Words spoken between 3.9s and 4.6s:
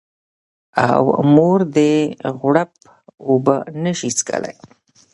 شي څښلی